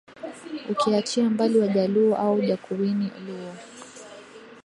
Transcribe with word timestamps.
Ukiachia 0.69 1.29
mbali 1.29 1.59
Wajaluo 1.59 2.15
au 2.15 2.41
Jakowiny 2.41 3.11
Luo 3.27 3.53